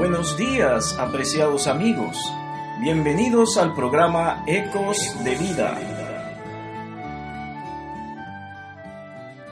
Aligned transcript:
Buenos 0.00 0.38
días, 0.38 0.96
apreciados 0.98 1.66
amigos. 1.66 2.16
Bienvenidos 2.80 3.58
al 3.58 3.74
programa 3.74 4.42
Ecos 4.46 4.96
de 5.22 5.36
Vida. 5.36 5.78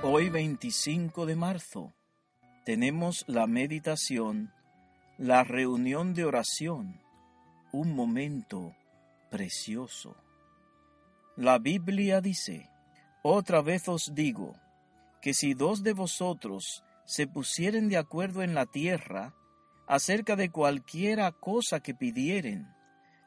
Hoy 0.03 0.31
25 0.31 1.27
de 1.27 1.37
marzo 1.37 1.93
tenemos 2.65 3.27
la 3.29 3.47
meditación, 3.47 4.51
la 5.19 5.45
reunión 5.45 6.15
de 6.15 6.25
oración, 6.25 6.99
un 7.71 7.95
momento 7.95 8.75
precioso. 9.31 10.17
La 11.37 11.59
Biblia 11.59 12.23
dice, 12.23 12.71
otra 13.23 13.61
vez 13.61 13.87
os 13.87 14.15
digo, 14.15 14.57
que 15.21 15.35
si 15.35 15.53
dos 15.53 15.83
de 15.83 15.93
vosotros 15.93 16.85
se 17.05 17.27
pusieren 17.27 17.91
de 17.91 17.99
acuerdo 17.99 18.43
en 18.43 18.55
la 18.55 18.65
tierra, 18.65 19.35
acerca 19.89 20.37
de 20.37 20.51
cualquiera 20.51 21.33
cosa 21.33 21.81
que 21.81 21.95
pidieren, 21.95 22.69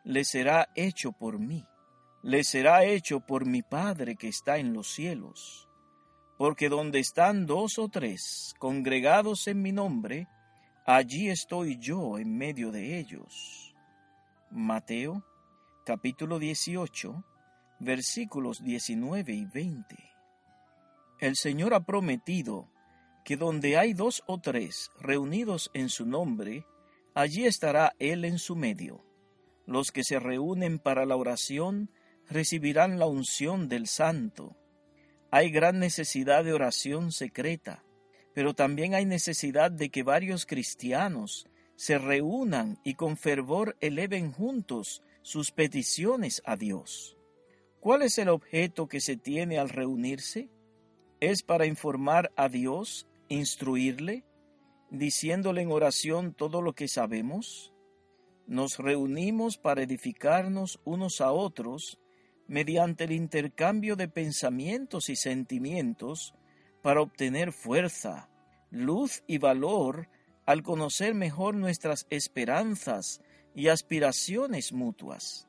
le 0.03 0.23
será 0.23 0.69
hecho 0.75 1.11
por 1.11 1.39
mí, 1.39 1.65
le 2.21 2.43
será 2.43 2.85
hecho 2.85 3.19
por 3.19 3.45
mi 3.45 3.63
Padre 3.63 4.15
que 4.15 4.27
está 4.27 4.57
en 4.57 4.71
los 4.71 4.93
cielos. 4.93 5.67
Porque 6.37 6.69
donde 6.69 6.99
están 6.99 7.45
dos 7.45 7.77
o 7.77 7.89
tres 7.89 8.53
congregados 8.59 9.47
en 9.47 9.61
mi 9.61 9.71
nombre, 9.71 10.27
allí 10.85 11.29
estoy 11.29 11.77
yo 11.77 12.17
en 12.19 12.37
medio 12.37 12.71
de 12.71 12.99
ellos. 12.99 13.75
Mateo 14.51 15.23
capítulo 15.83 16.37
18 16.37 17.23
versículos 17.79 18.63
19 18.63 19.33
y 19.33 19.45
20. 19.45 19.95
El 21.19 21.35
Señor 21.35 21.73
ha 21.73 21.83
prometido 21.83 22.70
que 23.23 23.37
donde 23.37 23.77
hay 23.77 23.93
dos 23.93 24.23
o 24.27 24.39
tres 24.39 24.91
reunidos 24.99 25.71
en 25.73 25.89
su 25.89 26.05
nombre, 26.05 26.65
allí 27.13 27.45
estará 27.45 27.93
Él 27.99 28.25
en 28.25 28.39
su 28.39 28.55
medio. 28.55 29.03
Los 29.65 29.91
que 29.91 30.03
se 30.03 30.19
reúnen 30.19 30.79
para 30.79 31.05
la 31.05 31.15
oración 31.15 31.91
recibirán 32.29 32.99
la 32.99 33.05
unción 33.05 33.67
del 33.67 33.87
Santo. 33.87 34.55
Hay 35.29 35.49
gran 35.49 35.79
necesidad 35.79 36.43
de 36.43 36.53
oración 36.53 37.11
secreta, 37.11 37.83
pero 38.33 38.53
también 38.53 38.93
hay 38.93 39.05
necesidad 39.05 39.71
de 39.71 39.89
que 39.89 40.03
varios 40.03 40.45
cristianos 40.45 41.47
se 41.75 41.97
reúnan 41.97 42.79
y 42.83 42.95
con 42.95 43.17
fervor 43.17 43.75
eleven 43.81 44.31
juntos 44.31 45.03
sus 45.21 45.51
peticiones 45.51 46.41
a 46.45 46.55
Dios. 46.55 47.17
¿Cuál 47.79 48.03
es 48.03 48.17
el 48.17 48.29
objeto 48.29 48.87
que 48.87 49.01
se 49.01 49.17
tiene 49.17 49.57
al 49.57 49.69
reunirse? 49.69 50.49
Es 51.19 51.43
para 51.43 51.65
informar 51.65 52.31
a 52.35 52.49
Dios 52.49 53.07
instruirle, 53.33 54.25
diciéndole 54.89 55.61
en 55.61 55.71
oración 55.71 56.33
todo 56.33 56.61
lo 56.61 56.73
que 56.73 56.87
sabemos? 56.87 57.73
Nos 58.47 58.77
reunimos 58.77 59.57
para 59.57 59.83
edificarnos 59.83 60.79
unos 60.83 61.21
a 61.21 61.31
otros 61.31 61.99
mediante 62.47 63.05
el 63.05 63.13
intercambio 63.13 63.95
de 63.95 64.09
pensamientos 64.09 65.09
y 65.09 65.15
sentimientos 65.15 66.33
para 66.81 67.01
obtener 67.01 67.53
fuerza, 67.53 68.29
luz 68.69 69.23
y 69.27 69.37
valor 69.37 70.09
al 70.45 70.63
conocer 70.63 71.13
mejor 71.13 71.55
nuestras 71.55 72.07
esperanzas 72.09 73.21
y 73.55 73.69
aspiraciones 73.69 74.73
mutuas, 74.73 75.47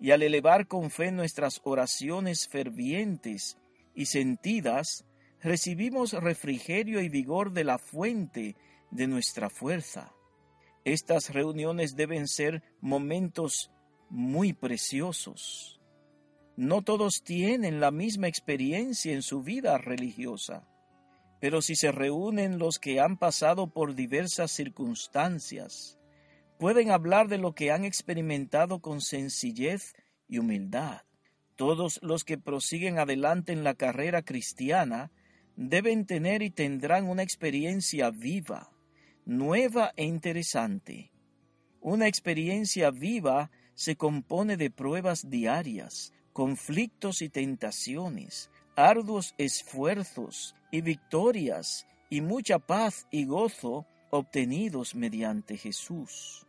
y 0.00 0.10
al 0.10 0.22
elevar 0.22 0.66
con 0.66 0.90
fe 0.90 1.12
nuestras 1.12 1.60
oraciones 1.64 2.48
fervientes 2.48 3.56
y 3.94 4.06
sentidas 4.06 5.06
recibimos 5.44 6.14
refrigerio 6.14 7.02
y 7.02 7.10
vigor 7.10 7.52
de 7.52 7.64
la 7.64 7.76
fuente 7.76 8.56
de 8.90 9.06
nuestra 9.06 9.50
fuerza. 9.50 10.14
Estas 10.84 11.34
reuniones 11.34 11.96
deben 11.96 12.26
ser 12.26 12.62
momentos 12.80 13.70
muy 14.08 14.54
preciosos. 14.54 15.82
No 16.56 16.80
todos 16.80 17.22
tienen 17.22 17.78
la 17.78 17.90
misma 17.90 18.26
experiencia 18.26 19.12
en 19.12 19.20
su 19.20 19.42
vida 19.42 19.76
religiosa, 19.76 20.66
pero 21.40 21.60
si 21.60 21.76
se 21.76 21.92
reúnen 21.92 22.58
los 22.58 22.78
que 22.78 23.00
han 23.00 23.18
pasado 23.18 23.66
por 23.66 23.94
diversas 23.94 24.50
circunstancias, 24.50 25.98
pueden 26.58 26.90
hablar 26.90 27.28
de 27.28 27.36
lo 27.36 27.54
que 27.54 27.70
han 27.70 27.84
experimentado 27.84 28.80
con 28.80 29.02
sencillez 29.02 29.92
y 30.26 30.38
humildad. 30.38 31.02
Todos 31.54 32.00
los 32.02 32.24
que 32.24 32.38
prosiguen 32.38 32.98
adelante 32.98 33.52
en 33.52 33.62
la 33.62 33.74
carrera 33.74 34.22
cristiana 34.22 35.12
deben 35.56 36.06
tener 36.06 36.42
y 36.42 36.50
tendrán 36.50 37.08
una 37.08 37.22
experiencia 37.22 38.10
viva, 38.10 38.70
nueva 39.24 39.92
e 39.96 40.04
interesante. 40.04 41.10
Una 41.80 42.08
experiencia 42.08 42.90
viva 42.90 43.50
se 43.74 43.96
compone 43.96 44.56
de 44.56 44.70
pruebas 44.70 45.28
diarias, 45.28 46.12
conflictos 46.32 47.22
y 47.22 47.28
tentaciones, 47.28 48.50
arduos 48.76 49.34
esfuerzos 49.38 50.54
y 50.70 50.80
victorias 50.80 51.86
y 52.10 52.20
mucha 52.20 52.58
paz 52.58 53.06
y 53.10 53.24
gozo 53.24 53.86
obtenidos 54.10 54.94
mediante 54.94 55.56
Jesús. 55.56 56.46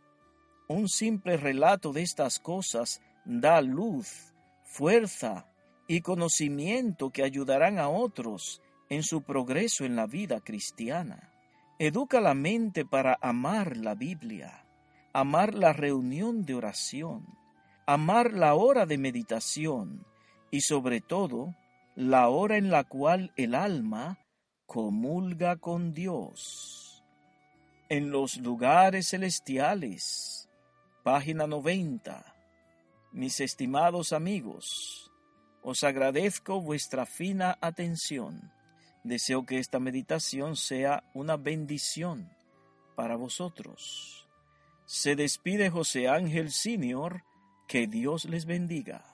Un 0.68 0.88
simple 0.88 1.36
relato 1.36 1.92
de 1.92 2.02
estas 2.02 2.38
cosas 2.38 3.00
da 3.24 3.60
luz, 3.60 4.32
fuerza 4.64 5.46
y 5.88 6.00
conocimiento 6.00 7.10
que 7.10 7.22
ayudarán 7.22 7.78
a 7.78 7.88
otros 7.88 8.62
en 8.88 9.02
su 9.02 9.22
progreso 9.22 9.84
en 9.84 9.96
la 9.96 10.06
vida 10.06 10.40
cristiana. 10.40 11.30
Educa 11.78 12.20
la 12.20 12.34
mente 12.34 12.84
para 12.84 13.18
amar 13.20 13.76
la 13.76 13.94
Biblia, 13.94 14.66
amar 15.12 15.54
la 15.54 15.72
reunión 15.72 16.44
de 16.44 16.54
oración, 16.54 17.26
amar 17.86 18.32
la 18.32 18.54
hora 18.54 18.86
de 18.86 18.98
meditación 18.98 20.06
y 20.50 20.60
sobre 20.60 21.00
todo 21.00 21.54
la 21.94 22.28
hora 22.28 22.56
en 22.56 22.70
la 22.70 22.84
cual 22.84 23.32
el 23.36 23.54
alma 23.54 24.18
comulga 24.66 25.56
con 25.56 25.92
Dios. 25.92 27.04
En 27.88 28.10
los 28.10 28.38
lugares 28.38 29.10
celestiales, 29.10 30.48
página 31.04 31.46
90. 31.46 32.34
Mis 33.12 33.40
estimados 33.40 34.12
amigos, 34.12 35.10
os 35.62 35.84
agradezco 35.84 36.60
vuestra 36.60 37.06
fina 37.06 37.56
atención 37.60 38.55
Deseo 39.06 39.46
que 39.46 39.60
esta 39.60 39.78
meditación 39.78 40.56
sea 40.56 41.04
una 41.14 41.36
bendición 41.36 42.28
para 42.96 43.14
vosotros. 43.14 44.26
Se 44.84 45.14
despide 45.14 45.70
José 45.70 46.08
Ángel 46.08 46.50
Senior, 46.50 47.22
que 47.68 47.86
Dios 47.86 48.24
les 48.24 48.46
bendiga. 48.46 49.04